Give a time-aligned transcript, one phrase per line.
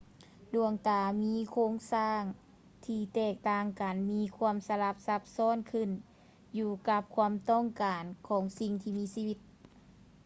[0.55, 2.21] ດວງຕາມີໂຄງສ້າງ
[2.85, 5.89] ທີ່ແຕກຕ່າງກັນ ມີຄວາມສະລັບຊັບຊ້ອນຂຶ້ນ
[6.57, 9.39] ຢູ່ກັບຄວາມຕ້ອງການຂອງສິ່ງທີ່ມີຊີວິດ